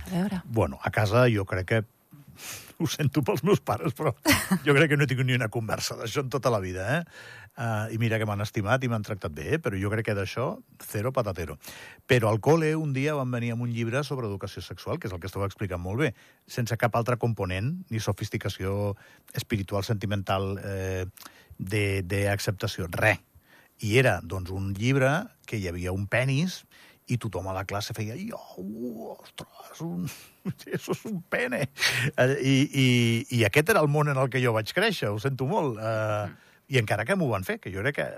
A 0.08 0.10
veure. 0.16 0.42
Bueno, 0.50 0.82
a 0.82 0.90
casa 0.90 1.28
jo 1.30 1.46
crec 1.46 1.70
que 1.70 1.84
ho 2.78 2.86
sento 2.86 3.24
pels 3.26 3.42
meus 3.46 3.60
pares, 3.60 3.94
però 3.98 4.14
jo 4.64 4.74
crec 4.76 4.92
que 4.92 4.98
no 4.98 5.04
he 5.04 5.10
tingut 5.10 5.26
ni 5.28 5.36
una 5.36 5.50
conversa 5.52 5.96
d'això 5.98 6.24
en 6.24 6.32
tota 6.32 6.52
la 6.54 6.62
vida, 6.62 6.86
eh? 6.98 7.04
Uh, 7.58 7.90
I 7.90 7.96
mira 7.98 8.20
que 8.22 8.26
m'han 8.28 8.38
estimat 8.44 8.84
i 8.86 8.88
m'han 8.90 9.02
tractat 9.02 9.32
bé, 9.34 9.48
eh? 9.56 9.58
però 9.58 9.74
jo 9.74 9.90
crec 9.90 10.06
que 10.06 10.14
d'això, 10.14 10.44
zero 10.86 11.10
patatero. 11.10 11.56
Però 12.06 12.28
al 12.30 12.38
col·le 12.38 12.68
un 12.78 12.92
dia 12.94 13.16
van 13.18 13.32
venir 13.34 13.50
amb 13.50 13.64
un 13.64 13.72
llibre 13.74 14.04
sobre 14.06 14.28
educació 14.30 14.62
sexual, 14.62 15.00
que 15.02 15.10
és 15.10 15.14
el 15.16 15.18
que 15.18 15.26
estava 15.26 15.48
explicant 15.50 15.82
molt 15.82 15.98
bé, 16.04 16.12
sense 16.46 16.78
cap 16.78 16.94
altre 16.94 17.18
component, 17.18 17.72
ni 17.90 17.98
sofisticació 17.98 18.94
espiritual, 19.34 19.82
sentimental, 19.82 20.52
eh, 20.62 21.08
d'acceptació, 21.58 22.86
res. 22.94 23.18
I 23.82 23.96
era, 23.98 24.20
doncs, 24.22 24.54
un 24.54 24.70
llibre 24.78 25.10
que 25.46 25.58
hi 25.58 25.66
havia 25.66 25.90
un 25.90 26.06
penis 26.06 26.62
i 27.08 27.18
tothom 27.20 27.48
a 27.48 27.54
la 27.56 27.64
classe 27.68 27.94
feia 27.96 28.16
oh, 28.36 29.14
ostres, 29.16 29.80
un... 29.84 30.08
això 30.48 30.94
és 30.94 31.06
un 31.08 31.22
pene. 31.30 31.64
Eh, 32.14 32.28
I, 32.40 32.56
i, 32.68 32.88
I 33.38 33.44
aquest 33.48 33.72
era 33.74 33.82
el 33.84 33.90
món 33.92 34.12
en 34.12 34.20
el 34.20 34.30
que 34.32 34.42
jo 34.44 34.54
vaig 34.56 34.72
créixer, 34.76 35.10
ho 35.12 35.18
sento 35.22 35.48
molt. 35.48 35.80
Uh, 35.80 36.28
i 36.68 36.76
encara 36.80 37.06
que 37.08 37.16
m'ho 37.16 37.30
van 37.30 37.46
fer, 37.48 37.56
que 37.62 37.72
jo 37.72 37.80
crec 37.80 37.96
que 37.96 38.08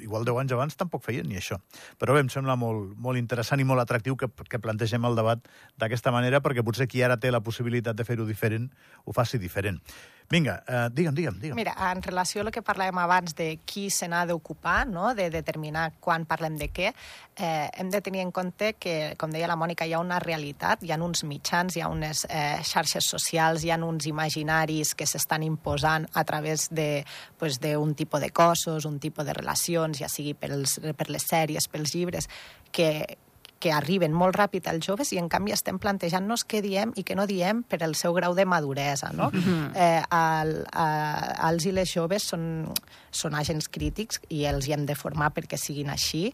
igual 0.00 0.24
10 0.24 0.42
anys 0.42 0.56
abans 0.56 0.76
tampoc 0.76 1.04
feien 1.04 1.28
ni 1.28 1.38
això. 1.38 1.58
Però 2.00 2.16
bé, 2.16 2.24
em 2.24 2.32
sembla 2.32 2.56
molt, 2.60 2.94
molt 2.98 3.20
interessant 3.20 3.62
i 3.62 3.68
molt 3.68 3.82
atractiu 3.84 4.16
que, 4.16 4.28
que 4.50 4.62
plantegem 4.62 5.04
el 5.08 5.16
debat 5.18 5.42
d'aquesta 5.78 6.12
manera, 6.14 6.42
perquè 6.44 6.64
potser 6.66 6.88
qui 6.90 7.02
ara 7.02 7.18
té 7.20 7.32
la 7.32 7.42
possibilitat 7.44 7.96
de 7.96 8.06
fer-ho 8.08 8.26
diferent, 8.28 8.70
ho 9.04 9.16
faci 9.16 9.40
diferent. 9.42 9.80
Vinga, 10.28 10.56
uh, 10.66 10.88
digue'm, 10.90 11.14
digue'm, 11.14 11.36
digue'm. 11.38 11.54
Mira, 11.54 11.72
en 11.92 12.00
relació 12.02 12.40
a 12.42 12.46
el 12.48 12.50
que 12.50 12.62
parlàvem 12.66 12.98
abans 12.98 13.36
de 13.38 13.60
qui 13.62 13.86
se 13.94 14.08
n'ha 14.10 14.24
d'ocupar, 14.26 14.88
no? 14.90 15.12
de 15.14 15.28
determinar 15.30 15.92
quan 16.02 16.24
parlem 16.26 16.56
de 16.58 16.66
què, 16.74 16.90
eh, 17.36 17.68
hem 17.78 17.90
de 17.90 18.00
tenir 18.02 18.24
en 18.24 18.32
compte 18.34 18.72
que, 18.74 19.14
com 19.20 19.30
deia 19.30 19.46
la 19.46 19.54
Mònica, 19.54 19.86
hi 19.86 19.94
ha 19.94 20.00
una 20.02 20.18
realitat, 20.18 20.82
hi 20.82 20.90
ha 20.90 20.98
uns 20.98 21.22
mitjans, 21.22 21.76
hi 21.76 21.84
ha 21.84 21.90
unes 21.92 22.24
eh, 22.26 22.58
xarxes 22.66 23.06
socials, 23.06 23.62
hi 23.62 23.70
ha 23.70 23.78
uns 23.78 24.08
imaginaris 24.10 24.96
que 24.98 25.06
s'estan 25.06 25.44
imposant 25.46 26.08
a 26.12 26.24
través 26.24 26.66
d'un 26.74 27.04
pues, 27.38 27.60
tipus 27.60 28.20
de 28.20 28.30
cossos, 28.30 28.84
un 28.84 28.98
tipus 28.98 29.24
de 29.24 29.34
relacions, 29.76 30.00
ja 30.00 30.08
sigui 30.08 30.34
pels, 30.34 30.80
per 30.96 31.10
les 31.10 31.24
sèries, 31.26 31.68
pels 31.68 31.94
llibres, 31.94 32.28
que, 32.72 33.18
que 33.60 33.72
arriben 33.72 34.12
molt 34.12 34.36
ràpid 34.36 34.66
als 34.68 34.86
joves 34.86 35.12
i 35.12 35.18
en 35.18 35.28
canvi 35.28 35.52
estem 35.52 35.78
plantejant-nos 35.78 36.44
què 36.44 36.62
diem 36.62 36.92
i 36.96 37.04
què 37.04 37.16
no 37.16 37.26
diem 37.26 37.62
per 37.62 37.82
el 37.82 37.94
seu 37.94 38.14
grau 38.14 38.34
de 38.34 38.44
maduresa. 38.44 39.12
No? 39.12 39.30
Mm 39.32 39.42
-hmm. 39.42 39.76
eh, 39.76 40.02
el, 40.10 40.66
eh, 40.72 41.48
els 41.48 41.66
i 41.66 41.72
les 41.72 41.92
joves 41.92 42.22
són, 42.22 42.72
són 43.10 43.34
agents 43.34 43.68
crítics 43.68 44.20
i 44.28 44.44
els 44.44 44.66
hi 44.66 44.72
hem 44.72 44.86
de 44.86 44.94
formar 44.94 45.32
perquè 45.32 45.56
siguin 45.56 45.90
així 45.90 46.32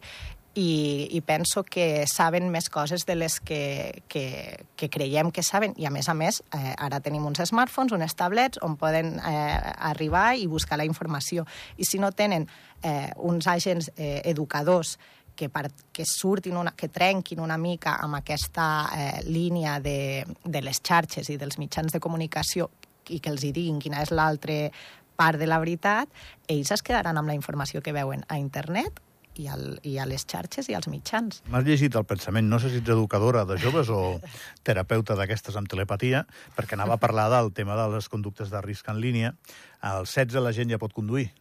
i, 0.55 1.07
i 1.11 1.21
penso 1.25 1.63
que 1.63 2.05
saben 2.05 2.51
més 2.53 2.69
coses 2.69 3.07
de 3.07 3.15
les 3.17 3.39
que, 3.41 4.03
que, 4.07 4.65
que 4.77 4.89
creiem 4.89 5.31
que 5.33 5.41
saben. 5.43 5.73
I, 5.81 5.87
a 5.89 5.91
més 5.93 6.09
a 6.09 6.13
més, 6.13 6.43
eh, 6.53 6.75
ara 6.77 6.99
tenim 7.01 7.25
uns 7.25 7.41
smartphones, 7.49 7.95
uns 7.95 8.15
tablets, 8.15 8.61
on 8.61 8.77
poden 8.77 9.15
eh, 9.17 9.57
arribar 9.89 10.35
i 10.37 10.45
buscar 10.47 10.77
la 10.77 10.85
informació. 10.85 11.47
I 11.77 11.89
si 11.89 11.97
no 11.97 12.11
tenen 12.11 12.45
eh, 12.83 13.09
uns 13.17 13.47
agents 13.49 13.89
eh, 13.95 14.21
educadors 14.29 14.99
que, 15.35 15.49
per, 15.49 15.71
que 15.91 16.05
surtin, 16.05 16.57
una, 16.57 16.75
que 16.77 16.91
trenquin 16.93 17.41
una 17.41 17.57
mica 17.57 17.97
amb 18.01 18.19
aquesta 18.19 18.67
eh, 18.93 19.23
línia 19.25 19.79
de, 19.81 20.25
de 20.45 20.61
les 20.61 20.81
xarxes 20.85 21.31
i 21.33 21.39
dels 21.41 21.57
mitjans 21.57 21.93
de 21.93 22.01
comunicació 22.03 22.69
i 23.09 23.17
que 23.19 23.33
els 23.33 23.43
hi 23.43 23.51
diguin 23.51 23.81
quina 23.81 24.03
és 24.05 24.13
l'altra 24.13 24.69
part 25.17 25.41
de 25.41 25.49
la 25.49 25.57
veritat, 25.61 26.09
ells 26.49 26.71
es 26.73 26.85
quedaran 26.85 27.17
amb 27.17 27.29
la 27.29 27.35
informació 27.37 27.81
que 27.81 27.93
veuen 27.93 28.23
a 28.29 28.37
internet 28.37 29.01
i, 29.35 29.47
al, 29.51 29.79
i 29.83 29.97
a 29.99 30.07
les 30.09 30.25
xarxes 30.29 30.69
i 30.69 30.77
als 30.77 30.89
mitjans. 30.91 31.41
M'has 31.51 31.65
llegit 31.67 31.95
el 31.99 32.05
pensament, 32.09 32.49
no 32.49 32.59
sé 32.61 32.71
si 32.71 32.81
ets 32.81 32.93
educadora 32.93 33.45
de 33.49 33.57
joves 33.61 33.91
o 33.93 34.19
terapeuta 34.67 35.17
d'aquestes 35.19 35.57
amb 35.59 35.71
telepatia, 35.71 36.25
perquè 36.57 36.77
anava 36.77 36.97
a 36.97 37.01
parlar 37.01 37.29
del 37.33 37.53
tema 37.53 37.77
de 37.79 37.89
les 37.95 38.09
conductes 38.09 38.53
de 38.53 38.61
risc 38.65 38.89
en 38.93 39.01
línia. 39.03 39.33
Al 39.81 40.07
16 40.07 40.39
la 40.43 40.53
gent 40.55 40.71
ja 40.71 40.81
pot 40.81 40.93
conduir, 40.95 41.31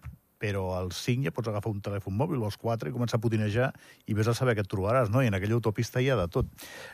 però 0.43 0.73
als 0.75 0.99
5 1.07 1.29
ja 1.29 1.33
pots 1.35 1.53
agafar 1.53 1.71
un 1.71 1.81
telèfon 1.85 2.17
mòbil, 2.19 2.41
o 2.43 2.49
als 2.49 2.59
4, 2.59 2.91
i 2.91 2.95
començar 2.95 3.21
a 3.21 3.23
putinejar, 3.23 3.71
i 4.11 4.17
vés 4.19 4.27
a 4.27 4.35
saber 4.35 4.57
què 4.59 4.65
et 4.65 4.71
trobaràs, 4.71 5.13
no? 5.15 5.23
I 5.23 5.31
en 5.31 5.37
aquella 5.39 5.55
autopista 5.55 6.03
hi 6.03 6.11
ha 6.11 6.17
de 6.19 6.27
tot. 6.33 6.49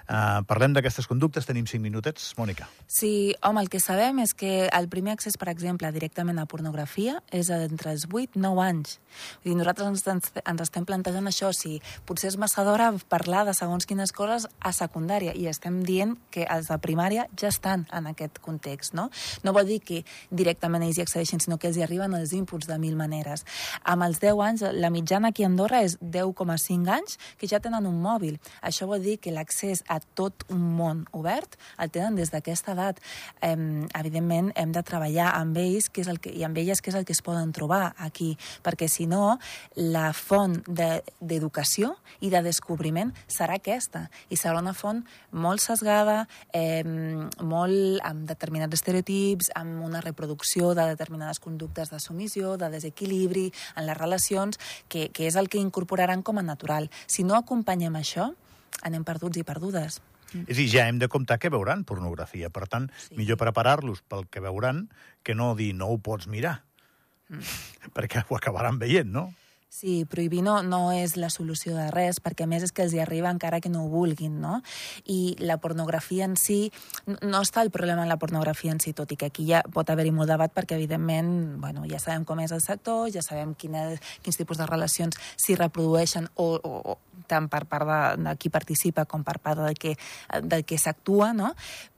Uh, 0.04 0.44
parlem 0.48 0.74
d'aquestes 0.76 1.08
conductes, 1.08 1.48
tenim 1.48 1.64
5 1.64 1.80
minutets. 1.80 2.34
Mònica. 2.36 2.68
Sí, 2.84 3.32
home, 3.42 3.62
el 3.64 3.70
que 3.72 3.80
sabem 3.80 4.20
és 4.20 4.34
que 4.36 4.68
el 4.68 4.88
primer 4.92 5.14
accés, 5.16 5.38
per 5.40 5.48
exemple, 5.48 5.88
directament 5.94 6.38
a 6.42 6.44
pornografia 6.50 7.22
és 7.32 7.48
entre 7.54 7.94
els 7.94 8.04
8 8.10 8.36
i 8.36 8.44
9 8.44 8.64
anys. 8.66 8.98
Vull 9.40 9.54
dir, 9.54 9.56
nosaltres 9.62 10.04
ens, 10.12 10.30
ens 10.44 10.64
estem 10.66 10.84
plantejant 10.84 11.30
això, 11.30 11.54
si 11.56 11.78
potser 12.04 12.28
és 12.34 12.38
massa 12.40 12.66
d'hora 12.66 12.90
parlar 13.08 13.46
de 13.48 13.56
segons 13.56 13.88
quines 13.88 14.12
coses 14.12 14.44
a 14.60 14.74
secundària, 14.76 15.32
i 15.32 15.48
estem 15.48 15.80
dient 15.88 16.18
que 16.34 16.44
els 16.44 16.68
de 16.68 16.78
primària 16.84 17.24
ja 17.38 17.48
estan 17.48 17.86
en 17.94 18.12
aquest 18.12 18.42
context, 18.44 18.92
no? 18.98 19.08
No 19.44 19.56
vol 19.56 19.68
dir 19.70 19.80
que 19.80 20.02
directament 20.28 20.84
ells 20.84 21.00
hi 21.00 21.06
accedeixin, 21.06 21.40
sinó 21.40 21.56
que 21.56 21.70
els 21.72 21.80
hi 21.80 21.86
arriben 21.86 22.12
els 22.18 22.36
inputs 22.36 22.68
de 22.68 22.76
mil 22.82 22.96
maneres 22.98 23.37
anys. 23.38 23.80
Amb 23.84 24.02
els 24.02 24.20
10 24.20 24.40
anys, 24.42 24.62
la 24.72 24.90
mitjana 24.90 25.28
aquí 25.28 25.44
a 25.44 25.46
Andorra 25.46 25.82
és 25.82 25.98
10,5 26.00 26.88
anys 26.88 27.18
que 27.38 27.48
ja 27.48 27.60
tenen 27.60 27.86
un 27.86 28.00
mòbil. 28.02 28.38
Això 28.62 28.86
vol 28.86 29.02
dir 29.02 29.18
que 29.18 29.32
l'accés 29.32 29.82
a 29.88 30.00
tot 30.14 30.44
un 30.48 30.76
món 30.76 31.06
obert 31.12 31.56
el 31.78 31.90
tenen 31.90 32.16
des 32.16 32.30
d'aquesta 32.30 32.72
edat. 32.72 33.00
Eh, 33.42 33.56
evidentment, 33.94 34.52
hem 34.56 34.72
de 34.72 34.82
treballar 34.82 35.34
amb 35.34 35.56
ells 35.56 35.88
que 35.88 36.02
és 36.02 36.08
el 36.08 36.18
que, 36.18 36.30
i 36.30 36.44
amb 36.44 36.56
elles 36.58 36.80
que 36.80 36.90
és 36.90 36.96
el 36.96 37.04
que 37.04 37.12
es 37.12 37.22
poden 37.22 37.52
trobar 37.52 37.94
aquí, 37.98 38.36
perquè 38.62 38.88
si 38.88 39.06
no, 39.06 39.38
la 39.76 40.12
font 40.12 40.62
d'educació 40.66 41.94
de, 41.94 42.26
i 42.26 42.30
de 42.30 42.42
descobriment 42.42 43.12
serà 43.28 43.58
aquesta, 43.58 44.08
i 44.28 44.36
serà 44.36 44.58
una 44.58 44.74
font 44.74 45.04
molt 45.32 45.60
sesgada, 45.62 46.26
eh, 46.52 46.84
molt 47.42 48.00
amb 48.04 48.26
determinats 48.28 48.74
estereotips, 48.74 49.50
amb 49.54 49.82
una 49.84 50.00
reproducció 50.00 50.74
de 50.74 50.86
determinades 50.88 51.38
conductes 51.38 51.90
de 51.90 52.00
submissió, 52.00 52.56
de 52.56 52.70
desequilibri, 52.70 53.27
equilibri 53.28 53.52
en 53.76 53.86
les 53.86 53.96
relacions, 53.96 54.58
que, 54.88 55.08
que 55.12 55.26
és 55.28 55.36
el 55.36 55.48
que 55.48 55.60
incorporaran 55.60 56.22
com 56.22 56.38
a 56.38 56.42
natural. 56.42 56.90
Si 57.06 57.24
no 57.24 57.36
acompanyem 57.36 57.94
això, 57.96 58.32
anem 58.82 59.04
perduts 59.04 59.38
i 59.38 59.44
perdudes. 59.44 60.00
Mm. 60.32 60.44
És 60.46 60.56
a 60.56 60.60
dir, 60.60 60.68
ja 60.68 60.88
hem 60.88 60.98
de 60.98 61.08
comptar 61.08 61.38
que 61.38 61.50
veuran 61.50 61.84
pornografia. 61.84 62.50
Per 62.50 62.66
tant, 62.68 62.90
sí. 62.96 63.16
millor 63.16 63.38
preparar-los 63.38 64.02
pel 64.08 64.26
que 64.28 64.40
veuran 64.40 64.88
que 65.22 65.34
no 65.34 65.54
dir 65.54 65.74
no 65.74 65.88
ho 65.92 65.98
pots 65.98 66.28
mirar. 66.28 66.62
Mm. 67.28 67.44
Perquè 67.96 68.24
ho 68.28 68.36
acabaran 68.36 68.78
veient, 68.78 69.10
no? 69.10 69.32
Sí, 69.70 70.06
prohibir 70.08 70.40
no, 70.42 70.62
no 70.64 70.92
és 70.96 71.18
la 71.20 71.28
solució 71.28 71.74
de 71.76 71.90
res, 71.92 72.22
perquè 72.24 72.46
a 72.46 72.48
més 72.48 72.62
és 72.64 72.72
que 72.72 72.86
els 72.86 72.94
hi 72.96 73.02
arriba 73.02 73.28
encara 73.28 73.60
que 73.60 73.68
no 73.68 73.82
ho 73.84 73.90
vulguin, 73.92 74.38
no? 74.40 74.62
I 75.04 75.36
la 75.44 75.58
pornografia 75.60 76.24
en 76.24 76.38
si, 76.40 76.72
no 77.04 77.42
està 77.44 77.60
el 77.60 77.70
problema 77.70 78.06
en 78.06 78.08
la 78.08 78.16
pornografia 78.16 78.72
en 78.72 78.80
si, 78.80 78.94
tot 78.96 79.12
i 79.12 79.18
que 79.20 79.28
aquí 79.28 79.44
ja 79.50 79.60
pot 79.74 79.92
haver-hi 79.92 80.14
molt 80.16 80.32
debat, 80.32 80.54
perquè 80.56 80.78
evidentment, 80.78 81.60
bueno, 81.60 81.84
ja 81.90 82.00
sabem 82.00 82.24
com 82.24 82.40
és 82.40 82.54
el 82.56 82.64
sector, 82.64 83.10
ja 83.12 83.20
sabem 83.20 83.52
quina, 83.60 83.90
quins 84.24 84.40
tipus 84.40 84.56
de 84.56 84.70
relacions 84.70 85.20
s'hi 85.36 85.58
reprodueixen 85.60 86.30
o, 86.40 86.48
o, 86.56 86.96
tant 87.28 87.50
per 87.52 87.66
part 87.68 87.84
de, 87.84 88.00
de 88.24 88.34
qui 88.40 88.48
participa 88.48 89.04
com 89.04 89.20
per 89.20 89.36
part 89.44 89.60
del 89.60 89.76
que, 89.76 89.98
que 90.64 90.80
s'actua, 90.80 91.34
no? 91.36 91.52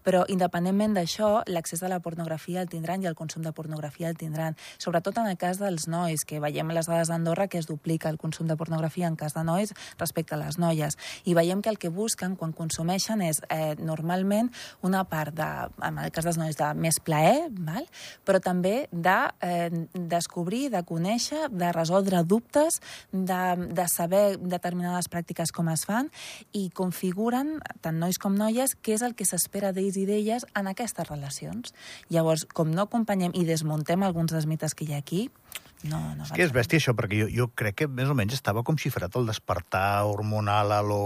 Però, 0.07 0.25
independentment 0.29 0.95
d'això, 0.97 1.43
l'accés 1.47 1.83
a 1.83 1.91
la 1.93 2.01
pornografia 2.01 2.63
el 2.63 2.71
tindran 2.73 3.03
i 3.03 3.09
el 3.11 3.17
consum 3.19 3.45
de 3.45 3.53
pornografia 3.53 4.09
el 4.09 4.17
tindran. 4.17 4.57
Sobretot 4.79 5.19
en 5.21 5.29
el 5.31 5.39
cas 5.41 5.61
dels 5.61 5.87
nois, 5.91 6.25
que 6.25 6.41
veiem 6.41 6.71
les 6.75 6.89
dades 6.89 7.11
d'Andorra 7.11 7.49
que 7.49 7.59
es 7.59 7.69
duplica 7.69 8.09
el 8.11 8.19
consum 8.19 8.49
de 8.49 8.57
pornografia 8.57 9.09
en 9.09 9.17
cas 9.17 9.35
de 9.35 9.45
nois 9.45 9.75
respecte 9.99 10.35
a 10.35 10.41
les 10.41 10.59
noies. 10.59 10.97
I 11.25 11.35
veiem 11.37 11.63
que 11.63 11.71
el 11.73 11.79
que 11.79 11.91
busquen 11.93 12.37
quan 12.37 12.53
consumeixen 12.57 13.23
és 13.27 13.43
eh, 13.49 13.75
normalment 13.79 14.51
una 14.87 15.05
part, 15.05 15.35
de, 15.37 15.49
en 15.87 15.99
el 16.01 16.11
cas 16.15 16.27
dels 16.29 16.41
nois, 16.41 16.57
de 16.57 16.73
més 16.75 17.01
plaer, 17.05 17.49
val? 17.51 17.87
però 18.25 18.41
també 18.43 18.89
de 18.93 19.17
eh, 19.45 19.71
descobrir, 19.95 20.69
de 20.73 20.83
conèixer, 20.87 21.49
de 21.51 21.73
resoldre 21.73 22.23
dubtes, 22.25 22.81
de, 23.13 23.43
de 23.71 23.87
saber 23.89 24.39
determinades 24.39 25.11
pràctiques 25.11 25.53
com 25.55 25.71
es 25.73 25.85
fan 25.89 26.11
i 26.57 26.69
configuren, 26.75 27.59
tant 27.85 27.99
nois 28.01 28.19
com 28.21 28.37
noies, 28.37 28.77
què 28.81 28.97
és 28.97 29.05
el 29.07 29.17
que 29.19 29.27
s'espera 29.29 29.73
d'ells 29.77 29.90
d'ells 29.91 30.01
i 30.01 30.07
d'elles 30.07 30.47
en 30.55 30.71
aquestes 30.71 31.09
relacions. 31.09 31.75
Llavors, 32.11 32.47
com 32.47 32.71
no 32.71 32.87
acompanyem 32.87 33.35
i 33.35 33.45
desmuntem 33.49 34.03
alguns 34.03 34.33
dels 34.33 34.47
mites 34.47 34.75
que 34.75 34.87
hi 34.87 34.95
ha 34.95 35.03
aquí, 35.03 35.29
no, 35.83 35.99
no 36.15 36.27
és 36.27 36.33
que 36.37 36.45
és 36.45 36.53
bèstia 36.53 36.81
això, 36.81 36.95
perquè 36.97 37.23
jo, 37.23 37.29
jo 37.33 37.47
crec 37.57 37.83
que 37.83 37.89
més 37.89 38.11
o 38.11 38.17
menys 38.17 38.37
estava 38.37 38.63
com 38.67 38.77
xifrat 38.77 39.15
el 39.17 39.29
despertar 39.31 40.05
hormonal 40.05 40.75
a 40.77 40.81
lo, 40.85 41.05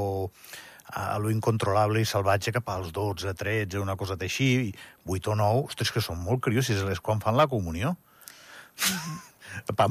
a 0.90 1.18
lo 1.22 1.30
incontrolable 1.30 2.02
i 2.02 2.08
salvatge 2.08 2.52
cap 2.56 2.72
als 2.74 2.90
12, 2.92 3.36
13, 3.38 3.78
una 3.78 3.94
cosa 3.96 4.18
així, 4.20 4.74
8 5.06 5.30
o 5.30 5.38
9, 5.38 5.68
ostres, 5.68 5.94
que 5.94 6.02
són 6.02 6.18
molt 6.24 6.42
curiosos, 6.42 6.82
és 6.90 7.04
quan 7.04 7.22
fan 7.22 7.38
la 7.38 7.46
comunió. 7.46 7.94
Mm 7.94 8.98
-hmm 8.98 9.33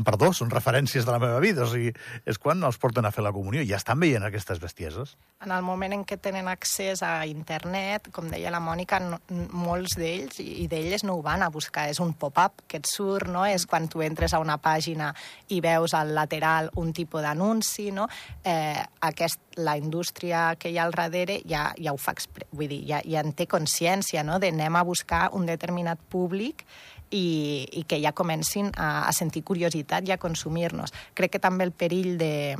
perdó, 0.05 0.31
són 0.33 0.51
referències 0.51 1.05
de 1.05 1.13
la 1.13 1.19
meva 1.21 1.39
vida, 1.43 1.63
o 1.65 1.69
sigui, 1.71 1.93
és 2.29 2.39
quan 2.41 2.63
els 2.63 2.79
porten 2.81 3.05
a 3.05 3.11
fer 3.11 3.23
la 3.25 3.33
comunió. 3.35 3.63
Ja 3.67 3.79
estan 3.79 3.99
veient 4.01 4.23
aquestes 4.25 4.61
bestieses. 4.63 5.15
En 5.43 5.51
el 5.51 5.63
moment 5.65 5.93
en 5.95 6.05
què 6.07 6.17
tenen 6.21 6.47
accés 6.51 7.03
a 7.03 7.25
internet, 7.27 8.09
com 8.15 8.29
deia 8.31 8.51
la 8.53 8.61
Mònica, 8.63 8.99
no, 9.03 9.19
molts 9.51 9.97
d'ells 9.99 10.39
i 10.43 10.67
d'elles 10.71 11.03
no 11.03 11.17
ho 11.17 11.23
van 11.25 11.43
a 11.43 11.51
buscar, 11.53 11.87
és 11.91 11.99
un 12.03 12.13
pop-up 12.19 12.63
que 12.67 12.79
et 12.81 12.89
surt, 12.89 13.29
no? 13.31 13.45
és 13.45 13.65
quan 13.69 13.89
tu 13.91 14.03
entres 14.05 14.33
a 14.33 14.41
una 14.43 14.57
pàgina 14.61 15.11
i 15.53 15.59
veus 15.63 15.93
al 15.97 16.13
lateral 16.15 16.71
un 16.79 16.93
tipus 16.93 17.23
d'anunci, 17.25 17.91
no? 17.95 18.07
eh, 18.43 18.79
aquest, 19.01 19.41
la 19.57 19.77
indústria 19.77 20.53
que 20.59 20.71
hi 20.71 20.79
ha 20.79 20.87
al 20.87 20.95
darrere 20.95 21.41
ja, 21.49 21.69
ja 21.77 21.93
ho 21.93 21.99
fa, 21.99 22.15
vull 22.51 22.69
dir, 22.71 22.83
ja, 22.89 23.03
ja 23.05 23.21
en 23.23 23.33
té 23.37 23.47
consciència, 23.49 24.23
no? 24.23 24.39
de 24.39 24.53
anem 24.53 24.75
a 24.79 24.87
buscar 24.87 25.29
un 25.37 25.47
determinat 25.49 26.01
públic 26.09 26.65
i, 27.13 27.67
i 27.71 27.83
que 27.87 28.01
ja 28.01 28.13
comencin 28.17 28.71
a, 28.75 29.05
a 29.07 29.11
sentir 29.13 29.43
curiositat 29.45 30.07
i 30.09 30.13
a 30.13 30.21
consumir-nos. 30.21 30.93
Crec 31.13 31.35
que 31.35 31.43
també 31.43 31.67
el 31.67 31.73
perill 31.77 32.17
de, 32.17 32.57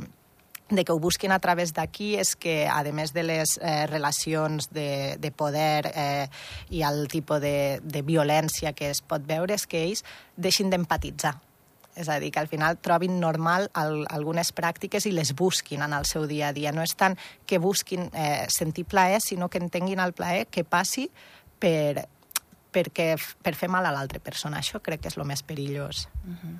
de 0.70 0.84
que 0.84 0.92
ho 0.92 0.98
busquin 0.98 1.32
a 1.34 1.40
través 1.42 1.74
d'aquí 1.74 2.14
és 2.20 2.34
que, 2.40 2.64
a 2.70 2.82
més 2.94 3.12
de 3.12 3.24
les 3.26 3.56
eh, 3.60 3.86
relacions 3.90 4.70
de, 4.72 5.16
de 5.20 5.30
poder 5.30 5.90
eh, 5.94 6.28
i 6.70 6.84
el 6.86 7.06
tipus 7.08 7.42
de, 7.42 7.80
de 7.82 8.02
violència 8.02 8.72
que 8.72 8.90
es 8.94 9.02
pot 9.02 9.26
veure, 9.26 9.54
és 9.54 9.66
que 9.66 9.82
ells 9.84 10.04
deixin 10.36 10.70
d'empatitzar. 10.70 11.34
És 11.94 12.08
a 12.10 12.18
dir, 12.18 12.32
que 12.34 12.40
al 12.40 12.48
final 12.50 12.80
trobin 12.82 13.20
normal 13.22 13.68
el, 13.78 14.00
algunes 14.10 14.50
pràctiques 14.50 15.04
i 15.06 15.12
les 15.14 15.30
busquin 15.38 15.84
en 15.86 15.92
el 15.94 16.08
seu 16.10 16.26
dia 16.26 16.48
a 16.48 16.54
dia. 16.56 16.72
No 16.74 16.82
és 16.82 16.96
tant 16.98 17.14
que 17.46 17.60
busquin 17.62 18.08
eh, 18.10 18.46
sentir 18.50 18.86
plaer, 18.90 19.20
sinó 19.22 19.48
que 19.48 19.62
entenguin 19.62 20.02
el 20.02 20.14
plaer 20.16 20.48
que 20.50 20.64
passi 20.66 21.06
per, 21.62 22.08
perquè, 22.74 23.14
per 23.42 23.54
fer 23.58 23.70
mal 23.72 23.86
a 23.86 23.94
l'altra 23.94 24.20
persona. 24.22 24.60
Això 24.60 24.82
crec 24.82 25.04
que 25.04 25.12
és 25.12 25.18
el 25.18 25.24
més 25.28 25.42
perillós. 25.46 26.08
Uh. 26.24 26.34
-huh. 26.34 26.58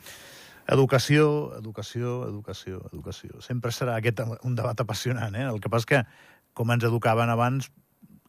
Educació, 0.66 1.52
educació, 1.58 2.24
educació, 2.28 2.80
educació. 2.90 3.40
Sempre 3.44 3.70
serà 3.70 3.98
aquest 3.98 4.22
un 4.42 4.54
debat 4.54 4.78
apassionant, 4.80 5.34
eh? 5.36 5.44
El 5.44 5.60
que 5.60 5.68
passa 5.68 5.84
és 5.84 5.90
que, 5.90 6.00
com 6.54 6.70
ens 6.72 6.84
educaven 6.84 7.28
abans, 7.28 7.70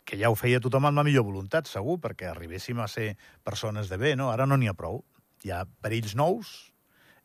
que 0.04 0.18
ja 0.20 0.30
ho 0.30 0.36
feia 0.36 0.60
tothom 0.60 0.86
amb 0.86 1.00
la 1.00 1.06
millor 1.08 1.24
voluntat, 1.24 1.68
segur, 1.68 1.98
perquè 2.04 2.28
arribéssim 2.30 2.80
a 2.80 2.90
ser 2.92 3.16
persones 3.44 3.90
de 3.90 3.98
bé, 3.98 4.16
no? 4.16 4.32
Ara 4.32 4.46
no 4.46 4.58
n'hi 4.58 4.68
ha 4.68 4.76
prou. 4.78 5.04
Hi 5.44 5.52
ha 5.52 5.66
perills 5.82 6.16
nous, 6.16 6.74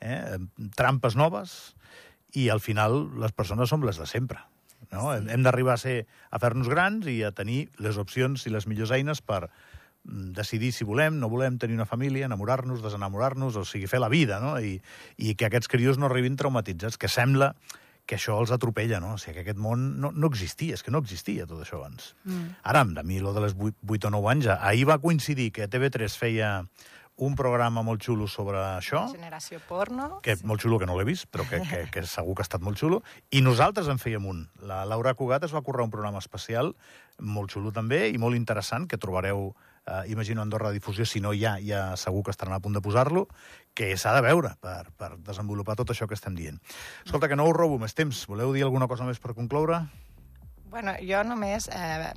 eh? 0.00 0.38
trampes 0.76 1.16
noves, 1.16 1.74
i 2.32 2.48
al 2.48 2.62
final 2.62 3.02
les 3.18 3.32
persones 3.32 3.68
som 3.68 3.82
les 3.82 3.98
de 3.98 4.06
sempre. 4.06 4.38
No? 4.90 5.10
Sí. 5.10 5.26
Hem 5.28 5.42
d'arribar 5.42 5.74
a 5.74 5.82
ser 5.82 5.96
a 6.30 6.40
fer-nos 6.42 6.70
grans 6.70 7.06
i 7.10 7.20
a 7.26 7.34
tenir 7.36 7.68
les 7.82 7.98
opcions 8.00 8.46
i 8.46 8.54
les 8.54 8.66
millors 8.70 8.94
eines 8.96 9.20
per, 9.20 9.48
decidir 10.04 10.72
si 10.72 10.86
volem, 10.88 11.18
no 11.20 11.28
volem 11.28 11.58
tenir 11.58 11.76
una 11.76 11.86
família, 11.86 12.26
enamorar-nos, 12.26 12.82
desenamorar-nos, 12.82 13.56
o 13.56 13.64
sigui, 13.68 13.86
fer 13.90 14.00
la 14.00 14.08
vida, 14.08 14.40
no? 14.40 14.56
I, 14.60 14.78
i 15.18 15.36
que 15.36 15.50
aquests 15.50 15.68
crios 15.68 16.00
no 16.00 16.08
arribin 16.08 16.38
traumatitzats, 16.40 16.98
que 16.98 17.08
sembla 17.08 17.54
que 18.08 18.16
això 18.16 18.40
els 18.42 18.50
atropella, 18.50 18.98
no? 18.98 19.14
O 19.14 19.20
sigui, 19.20 19.36
que 19.38 19.44
aquest 19.44 19.60
món 19.60 20.00
no, 20.02 20.10
no 20.10 20.30
existia, 20.32 20.74
és 20.74 20.82
que 20.82 20.90
no 20.90 21.02
existia 21.04 21.46
tot 21.46 21.60
això 21.62 21.78
abans. 21.78 22.14
Mm. 22.24 22.56
Ara, 22.72 22.82
a 22.82 23.04
mi, 23.06 23.20
lo 23.22 23.34
de 23.36 23.44
les 23.44 23.54
8, 23.54 23.84
8 23.86 24.08
o 24.08 24.14
9 24.16 24.32
anys, 24.32 24.48
ahir 24.56 24.88
va 24.88 24.98
coincidir 25.02 25.50
que 25.54 25.68
TV3 25.70 26.16
feia 26.18 26.50
un 27.20 27.36
programa 27.36 27.84
molt 27.84 28.02
xulo 28.02 28.26
sobre 28.32 28.58
això. 28.58 29.04
Generació 29.12 29.60
porno. 29.68 30.08
Que 30.24 30.38
sí. 30.40 30.46
molt 30.48 30.64
xulo, 30.64 30.80
que 30.80 30.88
no 30.88 30.96
l'he 30.96 31.04
vist, 31.04 31.28
però 31.30 31.44
que, 31.46 31.60
que, 31.68 31.84
que 31.92 32.04
segur 32.08 32.34
que 32.34 32.42
ha 32.42 32.48
estat 32.48 32.64
molt 32.64 32.80
xulo. 32.80 33.02
I 33.36 33.44
nosaltres 33.44 33.90
en 33.92 34.00
fèiem 34.00 34.24
un. 34.26 34.46
La 34.64 34.82
Laura 34.88 35.12
Cugat 35.14 35.44
es 35.44 35.54
va 35.54 35.62
currar 35.62 35.84
un 35.84 35.92
programa 35.92 36.22
especial, 36.24 36.72
molt 37.20 37.52
xulo 37.52 37.74
també, 37.76 38.06
i 38.08 38.18
molt 38.18 38.38
interessant, 38.40 38.88
que 38.88 38.98
trobareu 38.98 39.50
eh, 39.86 40.02
imagino 40.12 40.42
Andorra 40.42 40.70
Difusió, 40.70 41.06
si 41.06 41.20
no 41.20 41.32
ja, 41.36 41.56
ja 41.62 41.96
segur 41.96 42.24
que 42.24 42.34
estaran 42.34 42.54
a 42.54 42.60
punt 42.60 42.76
de 42.76 42.82
posar-lo, 42.84 43.26
que 43.74 43.96
s'ha 43.96 44.14
de 44.16 44.22
veure 44.26 44.54
per, 44.60 44.92
per 44.98 45.14
desenvolupar 45.26 45.76
tot 45.78 45.94
això 45.94 46.08
que 46.08 46.18
estem 46.18 46.36
dient. 46.38 46.60
Escolta, 47.04 47.28
que 47.28 47.38
no 47.38 47.48
us 47.48 47.56
robo 47.56 47.80
més 47.80 47.96
temps. 47.96 48.26
Voleu 48.30 48.54
dir 48.56 48.64
alguna 48.66 48.88
cosa 48.90 49.08
més 49.08 49.20
per 49.22 49.34
concloure? 49.34 49.84
Bueno, 50.70 50.94
jo 51.02 51.24
només... 51.26 51.68
Eh, 51.72 52.12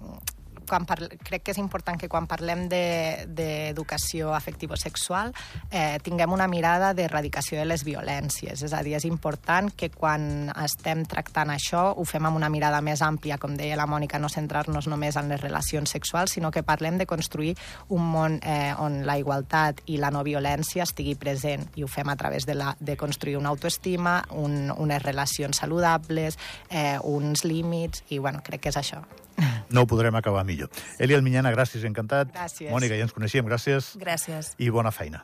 quan 0.68 0.88
parl... 0.90 1.10
crec 1.24 1.44
que 1.44 1.54
és 1.54 1.60
important 1.62 2.00
que 2.00 2.10
quan 2.12 2.28
parlem 2.30 2.66
d'educació 2.70 4.32
de, 4.32 4.38
afectivo-sexual 4.38 5.34
eh, 5.70 6.00
tinguem 6.04 6.34
una 6.34 6.48
mirada 6.48 6.94
d'erradicació 6.98 7.60
de 7.60 7.68
les 7.68 7.84
violències. 7.86 8.64
És 8.64 8.74
a 8.74 8.82
dir, 8.86 8.96
és 8.98 9.08
important 9.08 9.72
que 9.76 9.90
quan 9.94 10.52
estem 10.64 11.06
tractant 11.10 11.54
això 11.54 11.86
ho 11.96 12.06
fem 12.08 12.26
amb 12.26 12.40
una 12.40 12.52
mirada 12.54 12.82
més 12.82 13.02
àmplia, 13.06 13.38
com 13.42 13.58
deia 13.58 13.78
la 13.80 13.88
Mònica, 13.90 14.20
no 14.20 14.32
centrar-nos 14.32 14.88
només 14.92 15.18
en 15.20 15.32
les 15.32 15.42
relacions 15.42 15.90
sexuals, 15.90 16.36
sinó 16.38 16.52
que 16.52 16.64
parlem 16.64 16.98
de 16.98 17.08
construir 17.10 17.56
un 17.90 18.06
món 18.14 18.40
eh, 18.42 18.74
on 18.80 19.02
la 19.08 19.18
igualtat 19.20 19.84
i 19.92 19.98
la 20.02 20.12
no 20.14 20.24
violència 20.26 20.88
estigui 20.88 21.16
present 21.20 21.66
i 21.76 21.84
ho 21.84 21.90
fem 21.92 22.10
a 22.10 22.18
través 22.20 22.48
de, 22.50 22.56
la, 22.56 22.74
de 22.80 22.98
construir 22.98 23.38
una 23.38 23.50
autoestima, 23.54 24.22
un, 24.32 24.72
unes 24.72 25.04
relacions 25.04 25.58
saludables, 25.58 26.40
eh, 26.70 26.98
uns 27.04 27.46
límits, 27.46 28.04
i 28.10 28.20
bueno, 28.20 28.42
crec 28.44 28.66
que 28.66 28.74
és 28.74 28.80
això. 28.80 29.04
No 29.74 29.84
ho 29.84 29.90
podrem 29.90 30.16
acabar 30.16 30.44
millor. 30.54 30.72
Eli 31.04 31.18
Alminyana, 31.18 31.54
gràcies, 31.54 31.86
encantat. 31.90 32.34
Gràcies. 32.34 32.72
Mònica, 32.74 32.98
ja 32.98 33.10
ens 33.10 33.14
coneixíem, 33.16 33.46
gràcies. 33.50 33.94
Gràcies. 34.02 34.54
I 34.58 34.72
bona 34.74 34.94
feina. 34.96 35.22